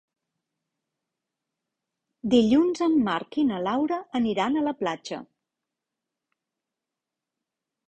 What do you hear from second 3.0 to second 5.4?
Marc i na Laura aniran a la platja.